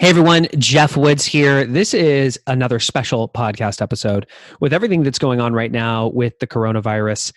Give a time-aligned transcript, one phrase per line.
[0.00, 1.66] Hey everyone, Geoff Woods here.
[1.66, 4.26] This is another special podcast episode
[4.58, 7.32] with everything that's going on right now with the coronavirus.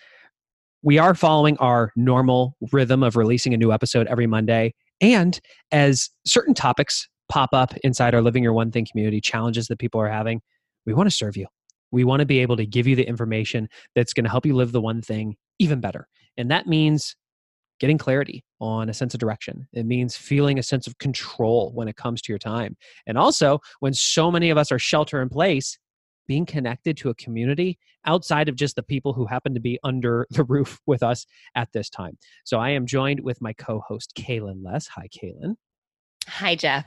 [0.82, 4.74] We are following our normal rhythm of releasing a new episode every Monday.
[5.02, 5.38] And
[5.70, 10.00] as certain topics pop up inside our Living Your One Thing community, challenges that people
[10.00, 10.40] are having,
[10.86, 11.46] we want to serve you.
[11.92, 14.56] We want to be able to give you the information that's going to help you
[14.56, 16.08] live the one thing even better.
[16.38, 17.16] And that means
[17.78, 19.66] getting clarity on a sense of direction.
[19.72, 22.76] It means feeling a sense of control when it comes to your time.
[23.06, 25.78] And also, when so many of us are shelter in place,
[26.26, 30.26] being connected to a community outside of just the people who happen to be under
[30.30, 32.18] the roof with us at this time.
[32.44, 34.86] So I am joined with my co host, Kaylin Less.
[34.88, 35.54] Hi, Kaylin.
[36.28, 36.86] Hi, Geoff.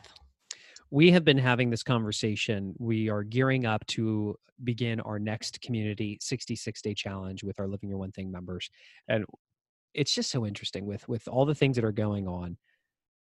[0.91, 2.73] We have been having this conversation.
[2.79, 7.89] We are gearing up to begin our next community 66 day challenge with our Living
[7.89, 8.69] Your One Thing members.
[9.07, 9.23] And
[9.93, 12.57] it's just so interesting with with all the things that are going on.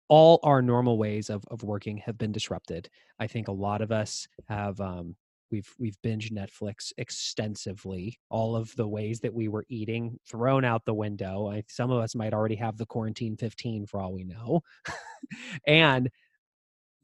[0.09, 2.91] All our normal ways of, of working have been disrupted.
[3.19, 5.17] I think a lot of us have um,
[5.51, 10.85] we've we've binged netflix extensively all of the ways that we were eating thrown out
[10.85, 11.51] the window.
[11.51, 14.63] I, some of us might already have the quarantine 15 for all we know.
[15.67, 16.11] And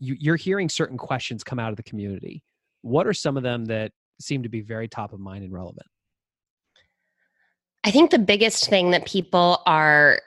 [0.00, 2.43] you, you're hearing certain questions come out of the community.
[2.83, 5.87] What are some of them that seem to be very top of mind and relevant
[7.89, 10.20] I think the biggest thing that people are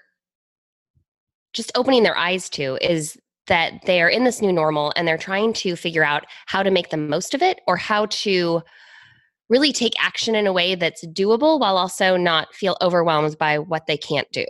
[1.54, 5.16] just opening their eyes to is that they are in this new normal and they're
[5.16, 8.64] trying to figure out how to make the most of it or how to
[9.48, 13.86] really take action in a way that's doable while also not feel overwhelmed by what
[13.86, 14.46] they can't do.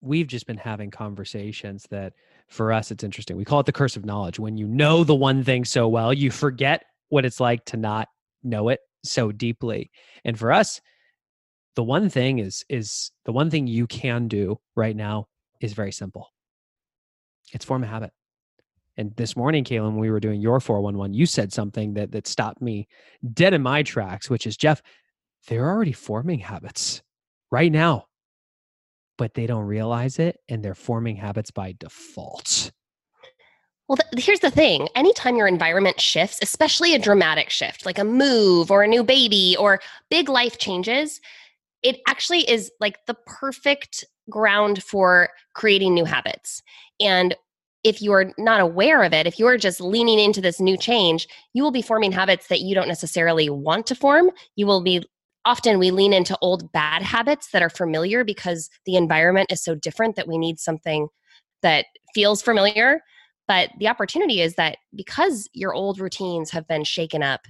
[0.00, 2.14] We've just been having conversations that
[2.48, 3.36] for us it's interesting.
[3.36, 4.38] We call it the curse of knowledge.
[4.38, 8.08] When you know the one thing so well, you forget what it's like to not
[8.42, 9.90] know it so deeply.
[10.24, 10.80] And for us,
[11.78, 15.28] the one thing is is the one thing you can do right now
[15.60, 16.32] is very simple.
[17.52, 18.10] It's form a habit.
[18.96, 22.26] And this morning, Kaylin, when we were doing your 411, you said something that that
[22.26, 22.88] stopped me
[23.32, 24.82] dead in my tracks, which is Geoff,
[25.46, 27.00] they're already forming habits
[27.52, 28.06] right now,
[29.16, 32.72] but they don't realize it and they're forming habits by default.
[33.86, 38.04] Well, th- here's the thing anytime your environment shifts, especially a dramatic shift, like a
[38.04, 39.78] move or a new baby or
[40.10, 41.20] big life changes,
[41.82, 46.62] it actually is like the perfect ground for creating new habits.
[47.00, 47.34] And
[47.84, 51.62] if you're not aware of it, if you're just leaning into this new change, you
[51.62, 54.30] will be forming habits that you don't necessarily want to form.
[54.56, 55.04] You will be
[55.44, 59.74] often we lean into old bad habits that are familiar because the environment is so
[59.74, 61.08] different that we need something
[61.62, 63.00] that feels familiar.
[63.46, 67.46] But the opportunity is that because your old routines have been shaken up,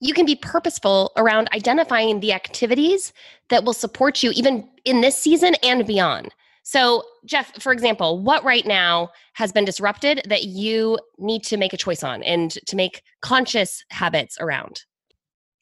[0.00, 3.12] you can be purposeful around identifying the activities
[3.50, 6.34] that will support you even in this season and beyond.
[6.62, 11.72] So, Geoff, for example, what right now has been disrupted that you need to make
[11.72, 14.84] a choice on and to make conscious habits around?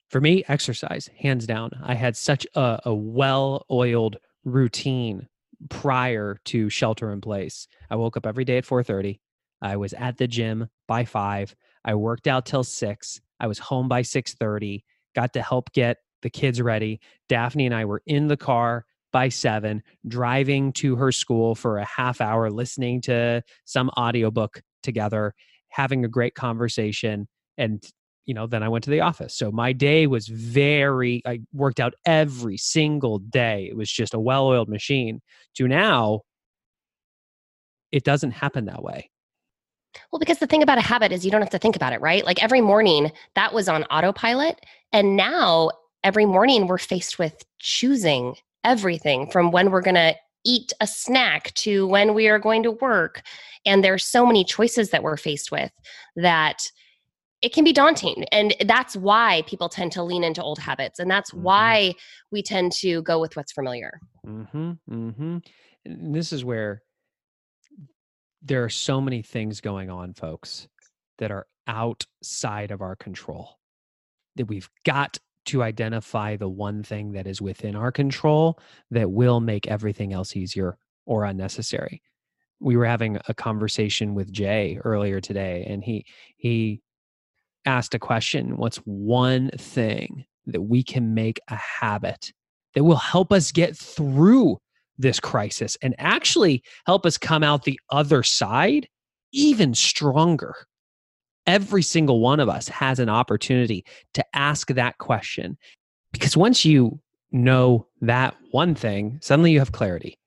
[0.08, 1.70] For me, exercise, hands down.
[1.82, 5.28] I had such a, a well oiled routine
[5.68, 7.68] prior to shelter in place.
[7.90, 9.18] I woke up every day at 4:30.
[9.60, 11.54] I was at the gym by 5.
[11.84, 13.20] I worked out till 6.
[13.40, 14.84] I was home by 6:30,
[15.14, 17.00] got to help get the kids ready.
[17.28, 21.84] Daphne and I were in the car by 7 driving to her school for a
[21.84, 25.34] half hour listening to some audiobook together,
[25.68, 27.84] having a great conversation and
[28.26, 29.34] you know, then I went to the office.
[29.34, 33.68] So my day was very, I worked out every single day.
[33.70, 35.22] It was just a well oiled machine.
[35.54, 36.20] To now,
[37.90, 39.10] it doesn't happen that way.
[40.10, 42.00] Well, because the thing about a habit is you don't have to think about it,
[42.00, 42.24] right?
[42.24, 44.60] Like every morning that was on autopilot.
[44.92, 45.70] And now
[46.04, 50.14] every morning we're faced with choosing everything from when we're going to
[50.44, 53.22] eat a snack to when we are going to work.
[53.66, 55.72] And there's so many choices that we're faced with
[56.16, 56.62] that
[57.42, 58.24] it can be daunting.
[58.32, 60.98] And that's why people tend to lean into old habits.
[60.98, 61.42] And that's mm-hmm.
[61.42, 61.94] why
[62.32, 64.00] we tend to go with what's familiar.
[64.26, 64.72] Mm-hmm.
[64.90, 66.12] Mm-hmm.
[66.12, 66.82] This is where
[68.42, 70.68] there are so many things going on, folks,
[71.18, 73.58] that are outside of our control.
[74.36, 78.58] That we've got to identify the one thing that is within our control
[78.90, 80.76] that will make everything else easier
[81.06, 82.02] or unnecessary.
[82.60, 86.04] We were having a conversation with Jay earlier today, and he
[86.36, 86.82] he
[87.64, 92.32] asked a question What's one thing that we can make a habit
[92.74, 94.58] that will help us get through
[94.98, 98.88] this crisis and actually help us come out the other side
[99.32, 100.54] even stronger.
[101.46, 103.84] Every single one of us has an opportunity
[104.14, 105.56] to ask that question
[106.12, 107.00] because once you
[107.30, 110.18] know that one thing, suddenly you have clarity.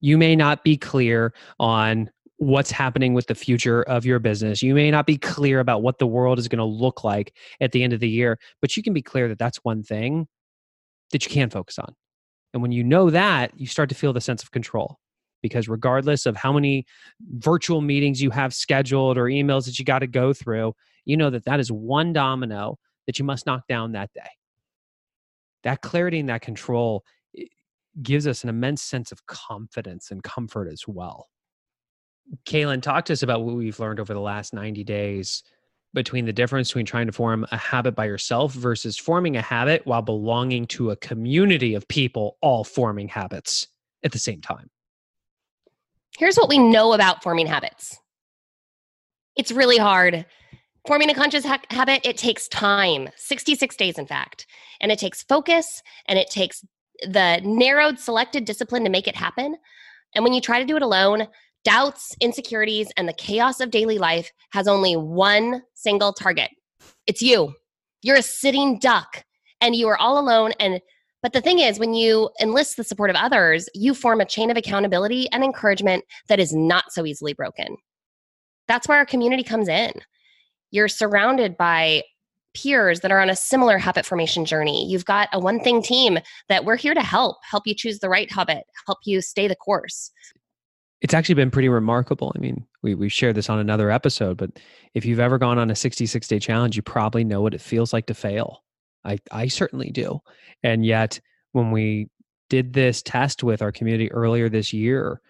[0.00, 4.62] You may not be clear on what's happening with the future of your business.
[4.62, 7.72] You may not be clear about what the world is going to look like at
[7.72, 10.26] the end of the year, but you can be clear that that's one thing
[11.12, 11.94] that you can focus on.
[12.52, 14.98] And when you know that, you start to feel the sense of control.
[15.42, 16.84] Because regardless of how many
[17.38, 20.74] virtual meetings you have scheduled or emails that you got to go through,
[21.06, 24.28] you know that that is one domino that you must knock down that day.
[25.62, 27.04] That clarity and that control
[28.02, 31.28] gives us an immense sense of confidence and comfort as well.
[32.44, 35.42] Kaylin, talk to us about what we've learned over the last 90 days
[35.94, 39.86] between the difference between trying to form a habit by yourself versus forming a habit
[39.86, 43.66] while belonging to a community of people all forming habits
[44.04, 44.70] at the same time.
[46.18, 47.98] Here's what we know about forming habits
[49.36, 50.26] it's really hard.
[50.86, 54.46] Forming a conscious ha- habit, it takes time 66 days, in fact.
[54.80, 56.64] And it takes focus and it takes
[57.02, 59.56] the narrowed, selected discipline to make it happen.
[60.14, 61.28] And when you try to do it alone,
[61.64, 66.50] doubts, insecurities, and the chaos of daily life has only one single target
[67.06, 67.54] it's you.
[68.02, 69.24] You're a sitting duck
[69.60, 70.52] and you are all alone.
[70.60, 70.80] And
[71.22, 74.50] but the thing is, when you enlist the support of others, you form a chain
[74.50, 77.76] of accountability and encouragement that is not so easily broken.
[78.68, 79.92] That's where our community comes in.
[80.70, 82.04] You're surrounded by
[82.54, 84.88] peers that are on a similar habit formation journey.
[84.88, 88.08] You've got a one thing team that we're here to help, help you choose the
[88.08, 90.10] right habit, help you stay the course
[91.00, 92.32] it's actually been pretty remarkable.
[92.34, 94.50] I mean, we we shared this on another episode, but
[94.94, 97.92] if you've ever gone on a 66 day challenge, you probably know what it feels
[97.92, 98.62] like to fail.
[99.04, 100.20] I I certainly do.
[100.62, 101.20] And yet
[101.52, 102.08] when we
[102.48, 105.20] did this test with our community earlier this year,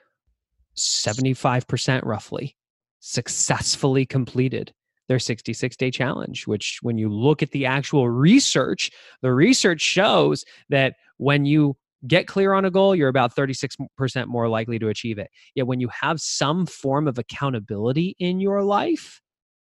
[0.77, 2.57] 75% roughly
[3.01, 4.73] successfully completed
[5.09, 8.91] their 66 day challenge, which when you look at the actual research,
[9.23, 11.77] the research shows that when you
[12.07, 15.29] get clear on a goal, you're about 36% more likely to achieve it.
[15.55, 19.21] Yet when you have some form of accountability in your life,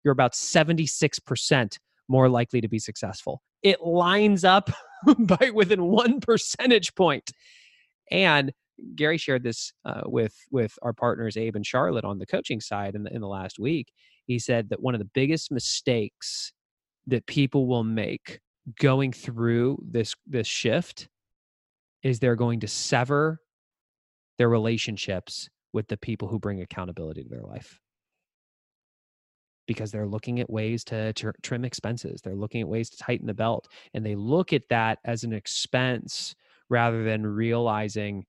[0.04, 3.42] you're about 76% more likely to be successful.
[3.62, 4.70] It lines up
[5.18, 7.30] by within one percentage point.
[8.10, 8.52] And
[8.96, 12.94] Gary shared this uh, with with our partners Abe and Charlotte on the coaching side
[12.94, 13.92] in the, in the last week.
[14.26, 16.52] He said that one of the biggest mistakes
[17.06, 18.40] that people will make
[18.80, 21.08] going through this this shift
[22.02, 23.40] is they're going to sever
[24.38, 27.78] their relationships with the people who bring accountability to their life.
[29.66, 31.12] Because they're looking at ways to,
[31.42, 34.98] trim expenses they're looking at ways to tighten the belt and they look at that
[35.04, 36.34] as an expense
[36.68, 38.24] rather than realizing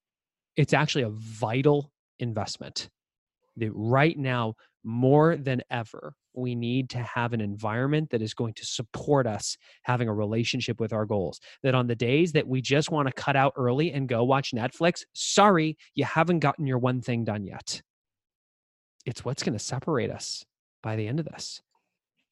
[0.56, 2.90] it's actually a vital investment.
[3.58, 8.54] That right now more than ever we need to have an environment that is going
[8.54, 11.40] to support us having a relationship with our goals.
[11.62, 14.52] That on the days that we just want to cut out early and go watch
[14.54, 17.82] Netflix, sorry, you haven't gotten your one thing done yet.
[19.06, 20.46] It's what's going to separate us
[20.82, 21.62] by the end of this.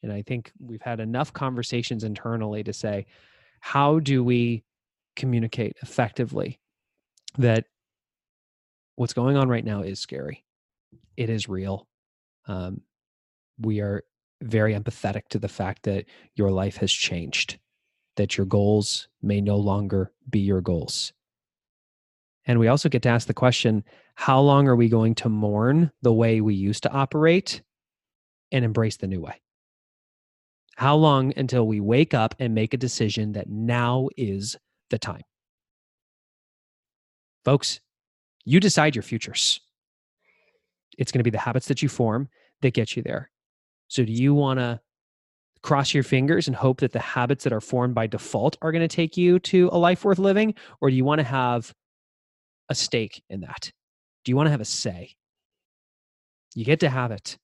[0.03, 3.05] And I think we've had enough conversations internally to say,
[3.59, 4.63] how do we
[5.15, 6.59] communicate effectively
[7.37, 7.65] that
[8.95, 10.43] what's going on right now is scary?
[11.17, 11.87] It is real.
[12.47, 12.81] Um,
[13.61, 14.03] we are
[14.41, 16.05] very empathetic to the fact that
[16.35, 17.59] your life has changed,
[18.15, 21.13] that your goals may no longer be your goals.
[22.45, 23.83] And we also get to ask the question
[24.15, 27.61] how long are we going to mourn the way we used to operate
[28.51, 29.41] and embrace the new way?
[30.75, 34.57] How long until we wake up and make a decision that now is
[34.89, 35.21] the time?
[37.45, 37.79] Folks,
[38.43, 39.59] you decide your futures.
[40.97, 42.29] It's going to be the habits that you form
[42.61, 43.30] that get you there.
[43.91, 44.79] So do you want to
[45.63, 48.87] cross your fingers and hope that the habits that are formed by default are going
[48.87, 50.55] to take you to a life worth living?
[50.79, 51.73] Or do you want to have
[52.69, 53.69] a stake in that?
[54.23, 55.15] Do you want to have a say?
[56.55, 57.37] You get to have it.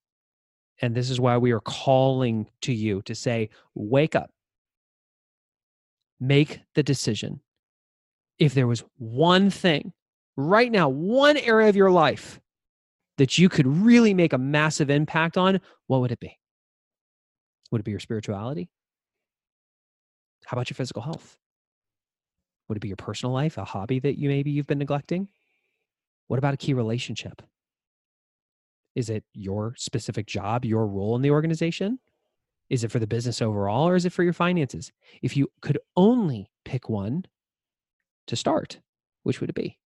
[0.81, 4.29] And this is why we are calling to you to say, wake up,
[6.17, 7.41] make the decision.
[8.39, 9.91] If there was one thing
[10.37, 12.39] right now, one area of your life
[13.17, 16.37] that you could really make a massive impact on, what would it be?
[17.71, 18.69] Would it be your spirituality?
[20.45, 21.37] How about your physical health?
[22.67, 25.29] Would it be your personal life, a hobby that you maybe you've been neglecting?
[26.27, 27.41] What about a key relationship?
[28.95, 31.99] Is it your specific job, your role in the organization?
[32.69, 34.91] Is it for the business overall or is it for your finances?
[35.21, 37.25] If you could only pick one
[38.27, 38.79] to start,
[39.23, 39.77] which would it be?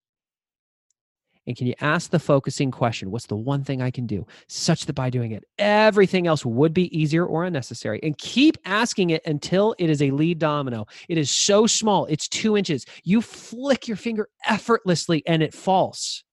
[1.48, 3.10] And can you ask the focusing question?
[3.10, 6.74] What's the one thing I can do such that by doing it, everything else would
[6.74, 8.00] be easier or unnecessary?
[8.04, 10.86] And keep asking it until it is a lead domino.
[11.10, 12.86] It is so small, it's two inches.
[13.04, 16.24] You flick your finger effortlessly and it falls.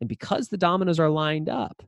[0.00, 1.82] And because the dominoes are lined up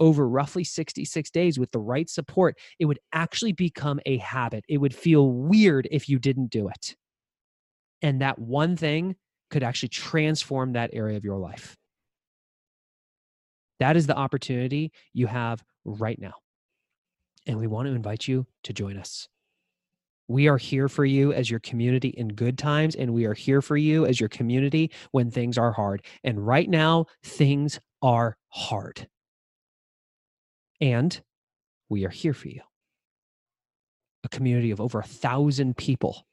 [0.00, 4.64] over roughly 66 days with the right support, it would actually become a habit.
[4.68, 6.96] It would feel weird if you didn't do it.
[8.00, 9.16] And that one thing
[9.50, 11.76] could actually transform that area of your life.
[13.80, 16.34] That is the opportunity you have right now.
[17.46, 19.28] And we want to invite you to join us.
[20.30, 23.62] We are here for you as your community in good times, and we are here
[23.62, 26.04] for you as your community when things are hard.
[26.22, 29.08] And right now, things are hard.
[30.82, 31.18] And
[31.88, 32.60] we are here for you.
[34.24, 36.26] A community of over a thousand people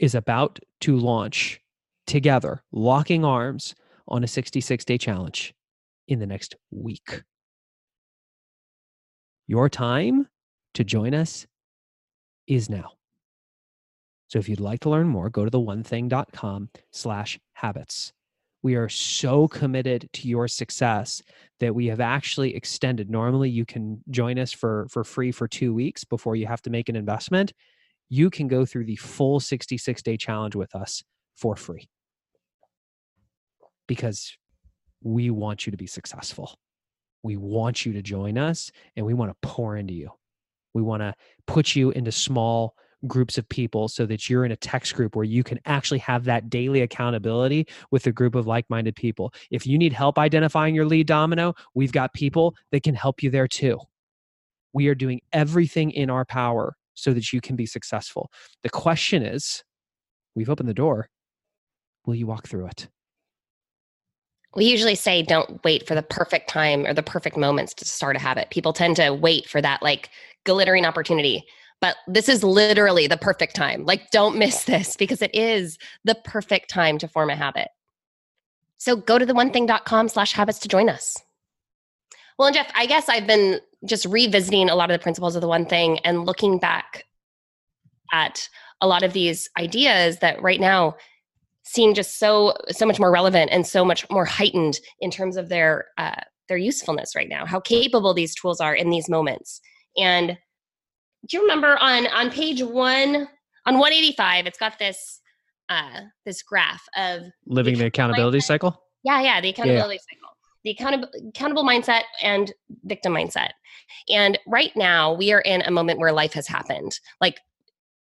[0.00, 1.60] is about to launch
[2.08, 3.74] together, locking arms
[4.08, 5.54] on a 66 day challenge
[6.08, 7.22] in the next week.
[9.46, 10.26] Your time
[10.74, 11.46] to join us
[12.46, 12.92] is now.
[14.28, 18.12] So if you'd like to learn more, go to the onething.com slash habits.
[18.62, 21.22] We are so committed to your success
[21.60, 23.08] that we have actually extended.
[23.08, 26.70] Normally you can join us for, for free for two weeks before you have to
[26.70, 27.52] make an investment.
[28.10, 31.02] You can go through the full 66 day challenge with us
[31.36, 31.88] for free
[33.88, 34.36] because
[35.02, 36.54] we want you to be successful.
[37.24, 40.10] We want you to join us and we want to pour into you.
[40.74, 41.14] We want to
[41.46, 42.74] put you into small
[43.06, 46.24] groups of people so that you're in a text group where you can actually have
[46.24, 49.32] that daily accountability with a group of like minded people.
[49.50, 53.30] If you need help identifying your lead domino, we've got people that can help you
[53.30, 53.78] there too.
[54.72, 58.30] We are doing everything in our power so that you can be successful.
[58.62, 59.62] The question is
[60.34, 61.08] we've opened the door.
[62.04, 62.88] Will you walk through it?
[64.56, 68.16] We usually say don't wait for the perfect time or the perfect moments to start
[68.16, 68.50] a habit.
[68.50, 70.10] People tend to wait for that like
[70.44, 71.44] glittering opportunity.
[71.80, 73.84] But this is literally the perfect time.
[73.84, 77.68] Like, don't miss this because it is the perfect time to form a habit.
[78.78, 81.16] So go to the one thing.com slash habits to join us.
[82.38, 85.42] Well, and Geoff, I guess I've been just revisiting a lot of the principles of
[85.42, 87.04] the one thing and looking back
[88.12, 88.48] at
[88.80, 90.96] a lot of these ideas that right now
[91.68, 95.48] seem just so so much more relevant and so much more heightened in terms of
[95.48, 99.60] their uh, their usefulness right now how capable these tools are in these moments.
[99.96, 100.38] And
[101.28, 103.28] do you remember on on page one
[103.66, 105.20] on 185 it's got this
[105.68, 108.44] uh this graph of living the, accountability mindset.
[108.44, 108.82] cycle?
[109.04, 110.16] Yeah yeah the accountability yeah.
[110.16, 110.28] cycle.
[110.64, 112.52] The accountable accountable mindset and
[112.84, 113.50] victim mindset.
[114.08, 116.98] And right now we are in a moment where life has happened.
[117.20, 117.40] Like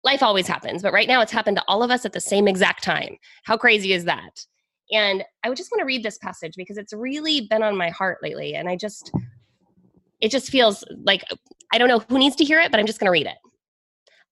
[0.03, 2.47] life always happens, but right now it's happened to all of us at the same
[2.47, 3.17] exact time.
[3.43, 4.45] How crazy is that?
[4.91, 7.89] And I would just want to read this passage because it's really been on my
[7.89, 8.55] heart lately.
[8.55, 9.11] And I just,
[10.21, 11.23] it just feels like
[11.73, 13.37] I don't know who needs to hear it, but I'm just going to read it.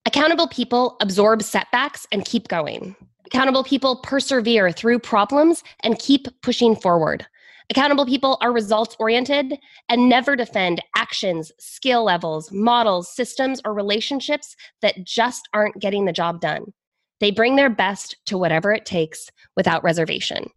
[0.05, 2.95] Accountable people absorb setbacks and keep going.
[3.25, 7.25] Accountable people persevere through problems and keep pushing forward.
[7.71, 9.57] Accountable people are results oriented
[9.89, 16.13] and never defend actions, skill levels, models, systems, or relationships that just aren't getting the
[16.13, 16.73] job done.
[17.19, 20.49] They bring their best to whatever it takes without reservation.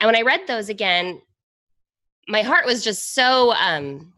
[0.00, 1.20] And when I read those again,
[2.28, 4.12] my heart was just so um,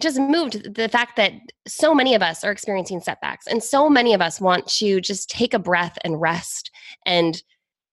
[0.00, 1.32] just moved the fact that
[1.66, 5.28] so many of us are experiencing setbacks and so many of us want to just
[5.28, 6.70] take a breath and rest
[7.04, 7.42] and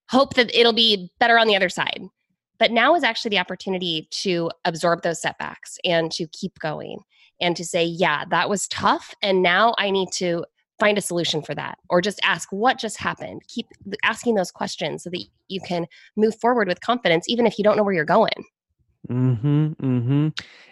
[0.09, 2.01] hope that it'll be better on the other side.
[2.57, 6.99] But now is actually the opportunity to absorb those setbacks and to keep going
[7.39, 9.15] and to say, yeah, that was tough.
[9.21, 10.43] And now I need to
[10.77, 13.43] find a solution for that or just ask what just happened.
[13.47, 13.67] Keep
[14.03, 15.85] asking those questions so that you can
[16.17, 18.45] move forward with confidence, even if you don't know where you're going.
[19.09, 19.67] Mm-hmm.
[19.73, 20.27] Mm-hmm.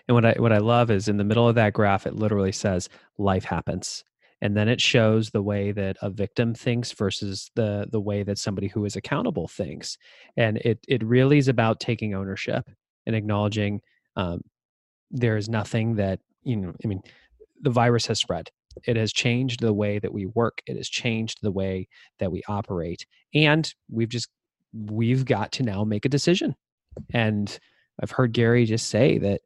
[0.08, 2.52] And what I what I love is in the middle of that graph, it literally
[2.52, 4.04] says life happens
[4.42, 8.38] and then it shows the way that a victim thinks versus the the way that
[8.38, 9.98] somebody who is accountable thinks
[10.36, 12.68] and it it really is about taking ownership
[13.06, 13.82] and acknowledging
[14.16, 14.42] um,
[15.12, 17.02] there is nothing that you know i mean
[17.62, 18.50] the virus has spread.
[18.86, 20.62] It has changed the way that we work.
[20.68, 21.88] It has changed the way
[22.20, 24.30] that we operate and we've just
[24.74, 26.56] we've got to now make a decision.
[27.14, 27.58] And
[28.02, 29.42] i've heard gary just say that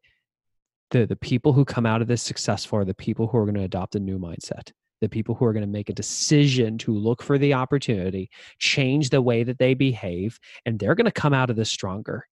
[0.89, 3.55] the the people who come out of this successful are the people who are going
[3.55, 4.71] to adopt a new mindset
[5.01, 8.29] the people who are going to make a decision to look for the opportunity,
[8.59, 12.27] change the way that they behave, and they're going to come out of this stronger.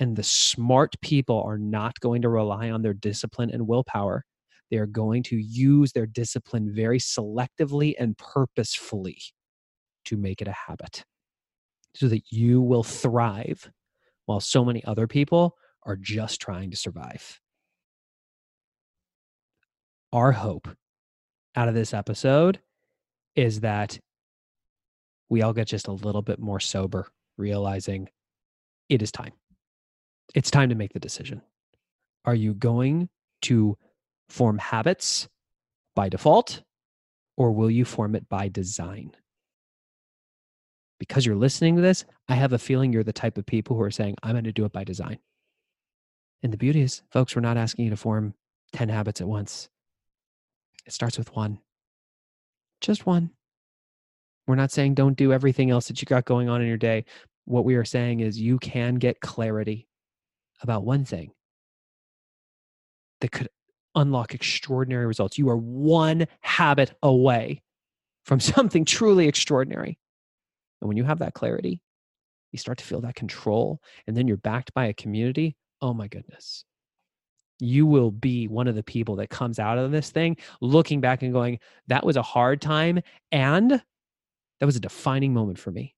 [0.00, 4.24] And the smart people are not going to rely on their discipline and willpower.
[4.70, 9.18] They are going to use their discipline very selectively and purposefully
[10.06, 11.04] to make it a habit
[11.94, 13.70] so that you will thrive
[14.26, 17.40] while so many other people are just trying to survive.
[20.12, 20.68] Our hope
[21.56, 22.60] out of this episode
[23.36, 23.98] is that
[25.28, 28.08] we all get just a little bit more sober, realizing
[28.88, 29.32] it is time.
[30.34, 31.42] It's time to make the decision.
[32.24, 33.08] Are you going
[33.42, 33.76] to
[34.28, 35.28] form habits
[35.94, 36.62] by default
[37.36, 39.12] or will you form it by design?
[40.98, 43.82] Because you're listening to this, I have a feeling you're the type of people who
[43.82, 45.18] are saying, I'm going to do it by design.
[46.42, 48.34] And the beauty is, folks, we're not asking you to form
[48.72, 49.68] 10 habits at once.
[50.86, 51.58] It starts with one,
[52.80, 53.30] just one.
[54.46, 57.04] We're not saying don't do everything else that you got going on in your day.
[57.46, 59.88] What we are saying is you can get clarity
[60.60, 61.32] about one thing
[63.20, 63.48] that could
[63.94, 65.38] unlock extraordinary results.
[65.38, 67.62] You are one habit away
[68.24, 69.98] from something truly extraordinary.
[70.80, 71.80] And when you have that clarity,
[72.52, 75.56] you start to feel that control, and then you're backed by a community.
[75.80, 76.64] Oh my goodness.
[77.60, 81.22] You will be one of the people that comes out of this thing looking back
[81.22, 81.58] and going,
[81.88, 83.00] that was a hard time.
[83.30, 83.82] And
[84.60, 85.94] that was a defining moment for me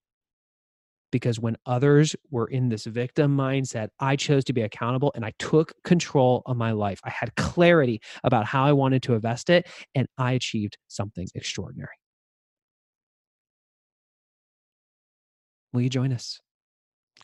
[1.10, 5.32] because when others were in this victim mindset, I chose to be accountable and I
[5.38, 7.00] took control of my life.
[7.04, 11.96] I had clarity about how I wanted to invest it, and I achieved something extraordinary.
[15.72, 16.40] Will you join us?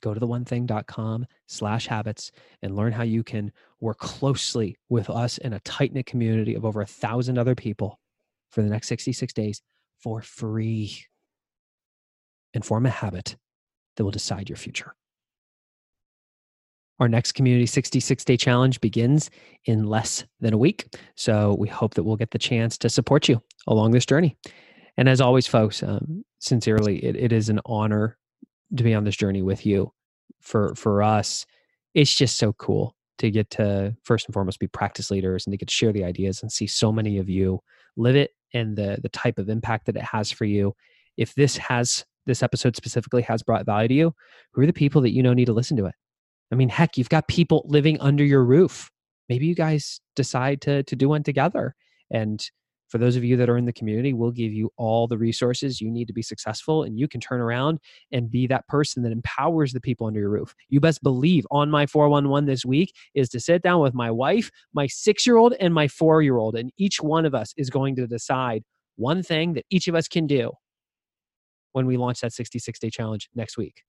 [0.02, 5.08] Go to the one thing.com slash habits and learn how you can work closely with
[5.08, 8.00] us in a tight knit community of over a thousand other people
[8.50, 9.62] for the next 66 days
[10.00, 11.04] for free
[12.52, 13.36] and form a habit
[13.96, 14.94] that will decide your future.
[16.98, 19.30] Our next community 66 day challenge begins
[19.64, 20.94] in less than a week.
[21.16, 24.36] So we hope that we'll get the chance to support you along this journey.
[24.96, 28.18] And as always, folks, um, sincerely, it, it is an honor
[28.76, 29.92] to be on this journey with you.
[30.40, 31.46] For for us,
[31.94, 35.56] it's just so cool to get to first and foremost be practice leaders and to
[35.56, 37.60] get to share the ideas and see so many of you
[37.96, 40.74] live it and the the type of impact that it has for you.
[41.16, 44.14] If this has this episode specifically has brought value to you,
[44.52, 45.94] who are the people that you know need to listen to it?
[46.50, 48.90] I mean, heck, you've got people living under your roof.
[49.28, 51.74] Maybe you guys decide to to do one together.
[52.10, 52.44] And
[52.92, 55.80] for those of you that are in the community, we'll give you all the resources
[55.80, 57.78] you need to be successful, and you can turn around
[58.12, 60.54] and be that person that empowers the people under your roof.
[60.68, 64.50] You best believe on my 411 this week is to sit down with my wife,
[64.74, 67.70] my six year old, and my four year old, and each one of us is
[67.70, 68.62] going to decide
[68.96, 70.52] one thing that each of us can do
[71.72, 73.84] when we launch that 66 day challenge next week.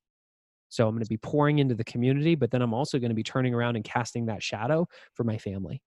[0.70, 3.16] So I'm going to be pouring into the community, but then I'm also going to
[3.16, 5.82] be turning around and casting that shadow for my family.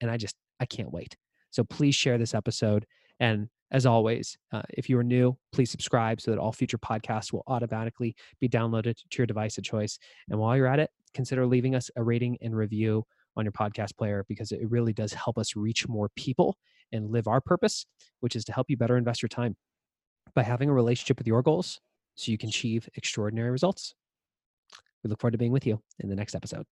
[0.00, 1.16] And I just, I can't wait.
[1.50, 2.86] So please share this episode.
[3.18, 7.32] And as always, uh, if you are new, please subscribe so that all future podcasts
[7.32, 9.98] will automatically be downloaded to your device of choice.
[10.28, 13.04] And while you're at it, consider leaving us a rating and review
[13.36, 16.56] on your podcast player because it really does help us reach more people
[16.92, 17.86] and live our purpose,
[18.20, 19.56] which is to help you better invest your time
[20.34, 21.80] by having a relationship with your goals
[22.16, 23.94] so you can achieve extraordinary results.
[25.02, 26.66] We look forward to being with you in the next episode.